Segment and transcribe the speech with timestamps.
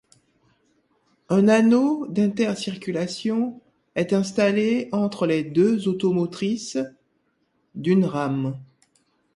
[1.29, 3.61] Un anneau d'intercirculation
[3.93, 6.79] est installé entre les deux automotrices
[7.75, 8.57] d'une rame.